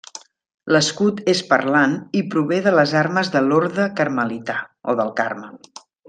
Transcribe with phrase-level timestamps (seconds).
[0.75, 1.91] L'escut és parlant,
[2.21, 4.57] i prové de les armes de l'orde carmelità,
[4.95, 5.51] o del Carme.